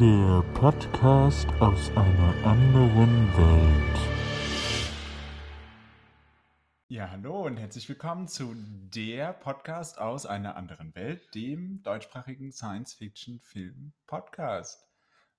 Der 0.00 0.42
Podcast 0.54 1.46
aus 1.60 1.90
einer 1.90 2.34
anderen 2.44 3.28
Welt. 3.36 3.98
Ja, 6.88 7.10
hallo 7.10 7.44
und 7.46 7.58
herzlich 7.58 7.88
willkommen 7.88 8.26
zu 8.26 8.54
der 8.56 9.32
Podcast 9.32 10.00
aus 10.00 10.26
einer 10.26 10.56
anderen 10.56 10.92
Welt, 10.94 11.32
dem 11.34 11.82
deutschsprachigen 11.82 12.50
Science-Fiction-Film-Podcast. 12.50 14.88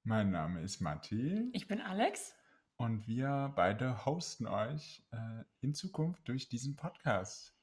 Mein 0.03 0.31
Name 0.31 0.61
ist 0.61 0.79
Matti 0.79 1.49
Ich 1.53 1.67
bin 1.67 1.81
Alex. 1.81 2.33
und 2.77 3.07
wir 3.07 3.51
beide 3.55 4.05
hosten 4.05 4.45
euch 4.47 5.01
äh, 5.11 5.43
in 5.61 5.73
Zukunft 5.73 6.27
durch 6.27 6.49
diesen 6.49 6.75
Podcast. 6.75 7.54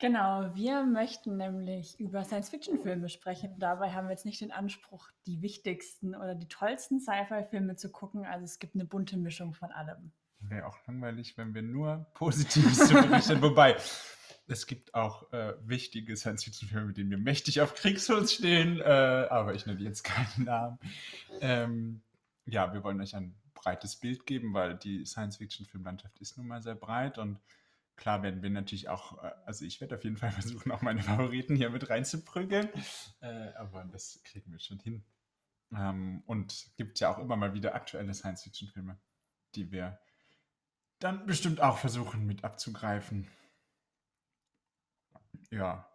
Genau, 0.00 0.54
wir 0.54 0.84
möchten 0.84 1.36
nämlich 1.36 1.98
über 1.98 2.24
Science-Fiction-Filme 2.24 3.08
sprechen. 3.08 3.58
Dabei 3.58 3.90
haben 3.90 4.06
wir 4.06 4.12
jetzt 4.12 4.26
nicht 4.26 4.40
den 4.40 4.52
Anspruch, 4.52 5.10
die 5.26 5.42
wichtigsten 5.42 6.14
oder 6.14 6.36
die 6.36 6.46
tollsten 6.46 7.00
Sci-Fi-Filme 7.00 7.74
zu 7.74 7.90
gucken. 7.90 8.24
Also 8.24 8.44
es 8.44 8.60
gibt 8.60 8.76
eine 8.76 8.84
bunte 8.84 9.16
Mischung 9.16 9.54
von 9.54 9.72
allem. 9.72 10.12
Wäre 10.40 10.66
auch 10.66 10.78
langweilig, 10.86 11.36
wenn 11.36 11.52
wir 11.52 11.62
nur 11.62 12.06
Positives 12.14 12.86
zu 12.86 12.94
berichten. 12.94 13.42
Wobei, 13.42 13.76
es 14.46 14.68
gibt 14.68 14.94
auch 14.94 15.32
äh, 15.32 15.54
wichtige 15.62 16.16
Science-Fiction-Filme, 16.16 16.86
mit 16.86 16.96
denen 16.96 17.10
wir 17.10 17.18
mächtig 17.18 17.60
auf 17.60 17.74
Kriegsfuß 17.74 18.32
stehen, 18.32 18.80
äh, 18.80 18.84
aber 18.84 19.54
ich 19.54 19.66
nenne 19.66 19.80
jetzt 19.80 20.04
keinen 20.04 20.44
Namen. 20.44 20.78
Ähm, 21.40 22.02
ja, 22.46 22.72
wir 22.72 22.84
wollen 22.84 23.00
euch 23.00 23.16
ein 23.16 23.34
breites 23.54 23.96
Bild 23.96 24.26
geben, 24.26 24.54
weil 24.54 24.76
die 24.76 25.04
Science-Fiction-Filmlandschaft 25.04 26.20
ist 26.20 26.38
nun 26.38 26.46
mal 26.46 26.62
sehr 26.62 26.76
breit 26.76 27.18
und 27.18 27.40
klar 27.98 28.22
werden 28.22 28.42
wir 28.42 28.48
natürlich 28.48 28.88
auch, 28.88 29.22
äh, 29.22 29.32
also 29.44 29.66
ich 29.66 29.80
werde 29.82 29.96
auf 29.96 30.04
jeden 30.04 30.16
Fall 30.16 30.30
versuchen, 30.32 30.72
auch 30.72 30.80
meine 30.80 31.02
Favoriten 31.02 31.54
hier 31.56 31.68
mit 31.68 31.90
reinzuprügeln, 31.90 32.70
äh, 33.20 33.52
aber 33.56 33.84
das 33.84 34.22
kriegen 34.24 34.50
wir 34.50 34.60
schon 34.60 34.78
hin. 34.78 35.04
Ähm, 35.76 36.22
und 36.24 36.70
gibt 36.78 36.98
ja 37.00 37.10
auch 37.10 37.18
immer 37.18 37.36
mal 37.36 37.52
wieder 37.52 37.74
aktuelle 37.74 38.14
Science-Fiction-Filme, 38.14 38.98
die 39.54 39.70
wir 39.70 40.00
dann 40.98 41.26
bestimmt 41.26 41.60
auch 41.60 41.78
versuchen 41.78 42.26
mit 42.26 42.42
abzugreifen. 42.42 43.28
Ja. 45.50 45.88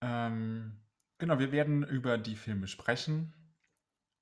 Ähm, 0.00 0.80
genau, 1.18 1.38
wir 1.38 1.52
werden 1.52 1.82
über 1.82 2.16
die 2.16 2.36
Filme 2.36 2.68
sprechen. 2.68 3.34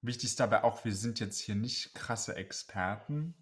Wichtig 0.02 0.30
ist 0.30 0.40
dabei 0.40 0.64
auch, 0.64 0.84
wir 0.84 0.94
sind 0.94 1.20
jetzt 1.20 1.38
hier 1.38 1.54
nicht 1.54 1.94
krasse 1.94 2.34
Experten. 2.34 3.34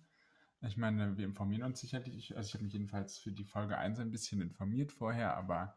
Ich 0.62 0.76
meine, 0.76 1.16
wir 1.16 1.24
informieren 1.24 1.62
uns 1.62 1.80
sicherlich. 1.80 2.36
Also 2.36 2.48
ich 2.48 2.54
habe 2.54 2.64
mich 2.64 2.72
jedenfalls 2.72 3.18
für 3.18 3.30
die 3.32 3.44
Folge 3.44 3.78
1 3.78 4.00
ein 4.00 4.10
bisschen 4.10 4.40
informiert 4.40 4.92
vorher, 4.92 5.36
aber. 5.36 5.76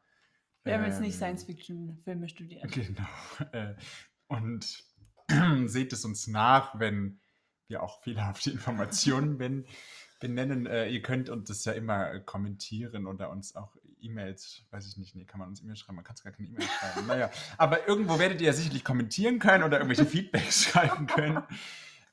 Wir 0.63 0.75
haben 0.75 0.85
jetzt 0.85 1.01
nicht 1.01 1.13
ähm, 1.13 1.17
Science-Fiction-Filme 1.19 2.29
studiert. 2.29 2.71
Genau. 2.71 3.07
Äh, 3.51 3.75
Und 4.27 4.83
seht 5.65 5.93
es 5.93 6.05
uns 6.05 6.27
nach, 6.27 6.79
wenn 6.79 7.19
wir 7.67 7.83
auch 7.83 8.01
fehlerhafte 8.01 8.51
Informationen 8.51 9.37
ben- 9.37 9.65
benennen. 10.19 10.65
Äh, 10.67 10.89
Ihr 10.89 11.01
könnt 11.01 11.29
uns 11.29 11.47
das 11.49 11.65
ja 11.65 11.73
immer 11.73 12.11
äh, 12.13 12.19
kommentieren 12.21 13.05
oder 13.07 13.29
uns 13.29 13.55
auch 13.55 13.75
E-Mails, 13.99 14.63
weiß 14.71 14.87
ich 14.87 14.97
nicht, 14.97 15.15
nee, 15.15 15.25
kann 15.25 15.39
man 15.39 15.49
uns 15.49 15.61
E-Mails 15.61 15.79
schreiben, 15.79 15.95
man 15.97 16.03
kann 16.03 16.15
es 16.15 16.23
gar 16.23 16.33
keine 16.33 16.47
E-Mails 16.47 16.69
schreiben. 16.71 17.07
Naja, 17.07 17.29
aber 17.57 17.87
irgendwo 17.87 18.17
werdet 18.17 18.41
ihr 18.41 18.47
ja 18.47 18.53
sicherlich 18.53 18.83
kommentieren 18.83 19.37
können 19.37 19.63
oder 19.63 19.77
irgendwelche 19.77 20.05
Feedbacks 20.11 20.63
schreiben 20.63 21.05
können. 21.07 21.43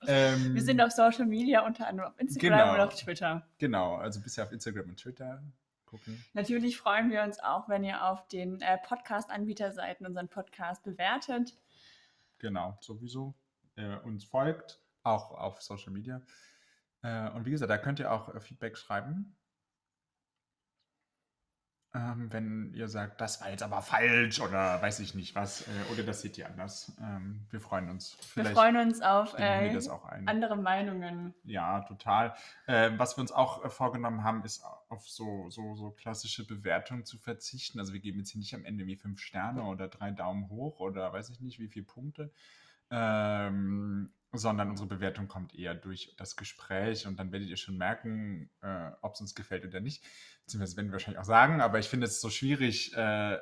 Ähm, 0.07 0.55
Wir 0.55 0.63
sind 0.63 0.81
auf 0.81 0.93
Social 0.93 1.27
Media, 1.27 1.65
unter 1.67 1.87
anderem 1.87 2.11
auf 2.13 2.19
Instagram 2.21 2.59
Genau. 2.59 2.75
und 2.75 2.81
auf 2.81 2.95
Twitter. 2.95 3.47
Genau, 3.59 3.97
also 3.97 4.21
bisher 4.21 4.45
auf 4.45 4.53
Instagram 4.53 4.89
und 4.91 4.97
Twitter 4.99 5.43
gucken. 5.87 6.23
Natürlich 6.35 6.77
freuen 6.79 7.11
wir 7.11 7.23
uns 7.23 7.41
auch, 7.41 7.69
wenn 7.69 7.83
ihr 7.83 8.05
auf 8.05 8.27
den 8.29 8.61
äh, 8.61 8.79
Podcast-Anbieterseiten 8.79 10.07
unseren 10.07 10.29
Podcast 10.29 10.83
bewertet. 10.85 11.57
Genau, 12.39 12.77
sowieso. 12.81 13.35
Äh, 13.77 13.97
uns 13.99 14.25
folgt, 14.25 14.81
auch 15.03 15.31
auf 15.33 15.63
Social 15.63 15.93
Media. 15.93 16.21
Äh, 17.03 17.31
und 17.31 17.47
wie 17.47 17.51
gesagt, 17.51 17.71
da 17.71 17.79
könnt 17.79 18.01
ihr 18.01 18.13
auch 18.13 18.35
äh, 18.35 18.41
Feedback 18.41 18.77
schreiben. 18.77 19.35
Ähm, 21.95 22.31
wenn 22.31 22.75
ihr 22.75 22.87
sagt, 22.87 23.19
das 23.19 23.41
war 23.41 23.49
jetzt 23.49 23.63
aber 23.63 23.81
falsch 23.81 24.41
oder 24.41 24.81
weiß 24.83 25.01
ich 25.01 25.15
nicht 25.15 25.35
was, 25.35 25.63
äh, 25.63 25.93
oder 25.93 26.03
das 26.03 26.21
seht 26.21 26.37
ihr 26.37 26.47
anders. 26.47 26.93
Ähm, 27.01 27.47
wir 27.51 27.61
freuen 27.61 27.89
uns. 27.89 28.19
Wir 28.35 28.45
Vielleicht 28.45 28.57
freuen 28.57 28.77
uns 28.77 29.01
auf 29.01 29.33
wir 29.39 29.47
äh, 29.47 29.89
andere 30.27 30.57
Meinungen. 30.57 31.35
Ja, 31.45 31.81
total. 31.81 32.35
Ähm, 32.67 32.99
was 32.99 33.17
wir 33.17 33.23
uns 33.23 33.33
auch 33.33 33.65
äh, 33.65 33.71
vorgenommen 33.71 34.23
haben, 34.23 34.45
ist 34.45 34.63
auf 34.91 35.09
so, 35.09 35.49
so, 35.49 35.77
so 35.77 35.91
klassische 35.91 36.47
Bewertungen 36.47 37.07
zu 37.07 37.17
verzichten. 37.17 37.81
Also 37.81 37.95
wir 37.95 38.01
geben 38.01 38.19
jetzt 38.19 38.33
hier 38.33 38.41
nicht 38.41 38.55
am 38.55 38.67
Ende 38.67 38.87
wie 38.87 38.97
fünf 38.97 39.21
Sterne 39.21 39.63
oder 39.63 39.89
drei 39.89 40.11
Daumen 40.11 40.51
hoch 40.51 40.81
oder 40.81 41.11
weiß 41.15 41.31
ich 41.31 41.41
nicht, 41.41 41.59
wie 41.59 41.69
viele 41.69 41.87
Punkte, 41.87 42.31
ähm, 42.91 44.13
sondern 44.33 44.71
unsere 44.71 44.89
Bewertung 44.89 45.27
kommt 45.27 45.55
eher 45.55 45.75
durch 45.75 46.15
das 46.19 46.37
Gespräch 46.37 47.07
und 47.07 47.19
dann 47.19 47.33
werdet 47.33 47.49
ihr 47.49 47.57
schon 47.57 47.79
merken, 47.79 48.51
äh, 48.61 48.91
ob 49.01 49.15
es 49.15 49.21
uns 49.21 49.35
gefällt 49.35 49.65
oder 49.65 49.81
nicht. 49.81 50.05
Beziehungsweise 50.45 50.77
werden 50.77 50.89
wir 50.89 50.93
wahrscheinlich 50.93 51.21
auch 51.21 51.25
sagen, 51.25 51.61
aber 51.61 51.79
ich 51.79 51.89
finde 51.89 52.07
es 52.07 52.21
so 52.21 52.29
schwierig. 52.29 52.95
Äh, 52.95 53.39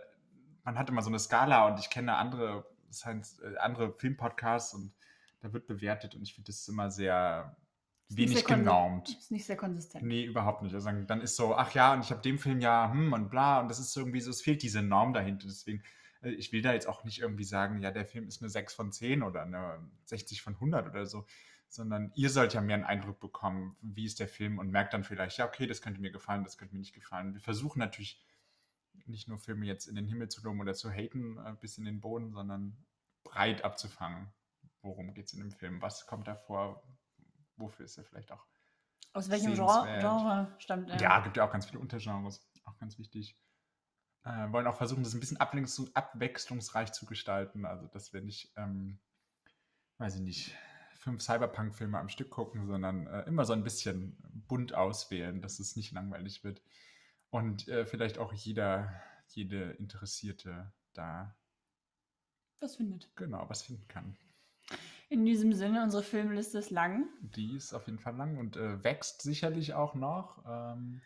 man 0.62 0.78
hat 0.78 0.88
immer 0.88 1.02
so 1.02 1.10
eine 1.10 1.18
Skala 1.18 1.66
und 1.66 1.80
ich 1.80 1.90
kenne 1.90 2.16
andere, 2.16 2.66
Science, 2.92 3.40
äh, 3.40 3.56
andere 3.58 3.92
Filmpodcasts 3.98 4.74
und 4.74 4.92
da 5.40 5.52
wird 5.52 5.66
bewertet 5.66 6.14
und 6.14 6.22
ich 6.22 6.34
finde 6.34 6.50
das 6.50 6.66
immer 6.68 6.90
sehr 6.90 7.56
Ist 8.08 8.16
wenig 8.16 8.44
genormt. 8.44 9.08
Ist 9.08 9.30
nicht 9.32 9.44
sehr 9.44 9.56
konsistent. 9.56 10.04
Nee, 10.04 10.24
überhaupt 10.24 10.62
nicht. 10.62 10.74
Also 10.74 10.88
dann 10.90 11.20
ist 11.20 11.36
so, 11.36 11.56
ach 11.56 11.72
ja, 11.74 11.94
und 11.94 12.00
ich 12.00 12.10
habe 12.10 12.22
dem 12.22 12.38
Film 12.38 12.60
ja, 12.60 12.90
hm 12.92 13.12
und 13.12 13.28
bla, 13.28 13.60
und 13.60 13.68
das 13.68 13.80
ist 13.80 13.96
irgendwie 13.96 14.20
so, 14.20 14.30
es 14.30 14.42
fehlt 14.42 14.62
diese 14.62 14.82
Norm 14.82 15.12
dahinter. 15.12 15.46
Deswegen, 15.48 15.82
ich 16.22 16.52
will 16.52 16.62
da 16.62 16.72
jetzt 16.72 16.88
auch 16.88 17.04
nicht 17.04 17.20
irgendwie 17.20 17.44
sagen, 17.44 17.80
ja, 17.80 17.90
der 17.90 18.06
Film 18.06 18.26
ist 18.26 18.42
eine 18.42 18.48
6 18.48 18.74
von 18.74 18.92
10 18.92 19.22
oder 19.22 19.42
eine 19.42 19.78
60 20.04 20.42
von 20.42 20.54
100 20.54 20.88
oder 20.88 21.06
so, 21.06 21.26
sondern 21.68 22.12
ihr 22.14 22.30
sollt 22.30 22.54
ja 22.54 22.60
mehr 22.60 22.76
einen 22.76 22.84
Eindruck 22.84 23.20
bekommen, 23.20 23.76
wie 23.80 24.04
ist 24.04 24.20
der 24.20 24.28
Film 24.28 24.58
und 24.58 24.70
merkt 24.70 24.94
dann 24.94 25.04
vielleicht, 25.04 25.38
ja, 25.38 25.46
okay, 25.46 25.66
das 25.66 25.82
könnte 25.82 26.00
mir 26.00 26.10
gefallen, 26.10 26.44
das 26.44 26.58
könnte 26.58 26.74
mir 26.74 26.80
nicht 26.80 26.94
gefallen. 26.94 27.34
Wir 27.34 27.40
versuchen 27.40 27.78
natürlich 27.78 28.22
nicht 29.04 29.28
nur 29.28 29.38
Filme 29.38 29.66
jetzt 29.66 29.86
in 29.86 29.94
den 29.94 30.06
Himmel 30.06 30.28
zu 30.28 30.42
loben 30.42 30.60
oder 30.60 30.74
zu 30.74 30.90
haten 30.90 31.38
äh, 31.38 31.54
bis 31.60 31.78
in 31.78 31.84
den 31.84 32.00
Boden, 32.00 32.32
sondern 32.32 32.76
breit 33.24 33.64
abzufangen. 33.64 34.32
Worum 34.82 35.14
geht 35.14 35.26
es 35.26 35.32
in 35.32 35.40
dem 35.40 35.50
Film? 35.50 35.82
Was 35.82 36.06
kommt 36.06 36.28
da 36.28 36.34
vor? 36.34 36.82
Wofür 37.56 37.84
ist 37.84 37.98
er 37.98 38.04
vielleicht 38.04 38.32
auch 38.32 38.44
Aus 39.12 39.30
welchem 39.30 39.54
Genre. 39.54 39.98
Genre 39.98 40.54
stammt 40.58 40.90
er? 40.90 41.00
ja, 41.00 41.20
gibt 41.20 41.36
ja 41.36 41.46
auch 41.46 41.52
ganz 41.52 41.66
viele 41.66 41.78
Untergenres, 41.78 42.46
auch 42.64 42.76
ganz 42.78 42.98
wichtig. 42.98 43.36
Äh, 44.26 44.50
wollen 44.50 44.66
auch 44.66 44.76
versuchen, 44.76 45.04
das 45.04 45.14
ein 45.14 45.20
bisschen 45.20 45.36
abwechslungs 45.36 45.94
abwechslungsreich 45.94 46.90
zu 46.90 47.06
gestalten. 47.06 47.64
Also, 47.64 47.86
dass 47.86 48.12
wir 48.12 48.22
nicht, 48.22 48.52
ähm, 48.56 48.98
weiß 49.98 50.16
ich 50.16 50.20
nicht, 50.20 50.56
fünf 50.98 51.22
Cyberpunk-Filme 51.22 51.96
am 51.96 52.08
Stück 52.08 52.30
gucken, 52.30 52.66
sondern 52.66 53.06
äh, 53.06 53.22
immer 53.22 53.44
so 53.44 53.52
ein 53.52 53.62
bisschen 53.62 54.16
bunt 54.48 54.74
auswählen, 54.74 55.40
dass 55.40 55.60
es 55.60 55.76
nicht 55.76 55.92
langweilig 55.92 56.42
wird. 56.42 56.60
Und 57.30 57.68
äh, 57.68 57.86
vielleicht 57.86 58.18
auch 58.18 58.32
jeder, 58.32 58.92
jede 59.28 59.70
Interessierte 59.72 60.72
da 60.92 61.36
Was 62.58 62.74
findet? 62.74 63.08
genau 63.14 63.48
was 63.48 63.62
finden 63.62 63.86
kann. 63.86 64.16
In 65.08 65.24
diesem 65.24 65.52
Sinne, 65.52 65.84
unsere 65.84 66.02
Filmliste 66.02 66.58
ist 66.58 66.70
lang. 66.70 67.08
Die 67.20 67.54
ist 67.56 67.74
auf 67.74 67.86
jeden 67.86 68.00
Fall 68.00 68.16
lang 68.16 68.38
und 68.38 68.56
äh, 68.56 68.82
wächst 68.82 69.22
sicherlich 69.22 69.74
auch 69.74 69.94
noch. 69.94 70.44
Ähm, 70.48 71.00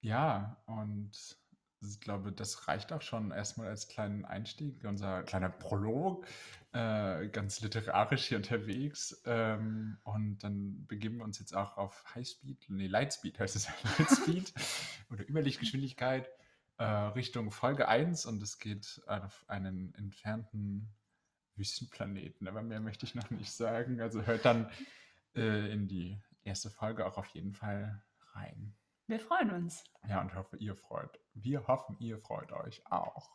ja, 0.00 0.62
und 0.66 1.36
ich 1.82 2.00
glaube, 2.00 2.32
das 2.32 2.68
reicht 2.68 2.92
auch 2.92 3.02
schon 3.02 3.30
erstmal 3.30 3.68
als 3.68 3.88
kleinen 3.88 4.24
Einstieg, 4.24 4.84
unser 4.84 5.22
kleiner 5.22 5.48
Prolog, 5.48 6.26
äh, 6.72 7.28
ganz 7.28 7.60
literarisch 7.60 8.26
hier 8.26 8.38
unterwegs. 8.38 9.22
Ähm, 9.26 9.98
und 10.04 10.38
dann 10.38 10.86
begeben 10.86 11.18
wir 11.18 11.24
uns 11.24 11.38
jetzt 11.38 11.54
auch 11.54 11.76
auf 11.76 12.04
Highspeed, 12.14 12.66
nee, 12.68 12.86
Lightspeed 12.86 13.38
heißt 13.38 13.56
es 13.56 13.66
ja, 13.66 13.72
Lightspeed 13.98 14.52
oder 15.10 15.28
Überlichtgeschwindigkeit 15.28 16.28
äh, 16.78 16.84
Richtung 16.84 17.50
Folge 17.50 17.88
1 17.88 18.26
und 18.26 18.42
es 18.42 18.58
geht 18.58 19.02
auf 19.06 19.44
einen 19.48 19.94
entfernten 19.94 20.92
Wüstenplaneten, 21.54 22.48
aber 22.48 22.62
mehr 22.62 22.80
möchte 22.80 23.06
ich 23.06 23.14
noch 23.14 23.30
nicht 23.30 23.52
sagen. 23.52 24.00
Also 24.00 24.26
hört 24.26 24.44
dann 24.44 24.70
äh, 25.34 25.72
in 25.72 25.86
die 25.86 26.18
erste 26.44 26.70
Folge 26.70 27.06
auch 27.06 27.18
auf 27.18 27.26
jeden 27.28 27.52
Fall 27.52 28.02
rein. 28.32 28.74
Wir 29.06 29.18
freuen 29.20 29.50
uns. 29.50 29.84
Ja, 30.08 30.20
und 30.20 30.34
hoffe, 30.34 30.56
ihr 30.58 30.76
freut. 30.76 31.18
Wir 31.34 31.66
hoffen, 31.66 31.96
ihr 31.98 32.18
freut 32.18 32.52
euch 32.52 32.82
auch. 32.90 33.28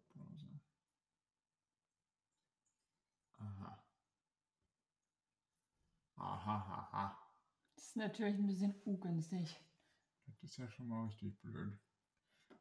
Webbrowser. 0.00 0.60
Aha. 3.38 3.84
Aha, 6.16 6.88
aha. 6.92 7.16
Das 7.74 7.84
ist 7.86 7.96
natürlich 7.96 8.36
ein 8.38 8.46
bisschen 8.46 8.74
ungünstig. 8.84 9.56
Das 10.26 10.42
ist 10.42 10.56
ja 10.58 10.68
schon 10.68 10.88
mal 10.88 11.06
richtig 11.06 11.40
blöd. 11.40 11.78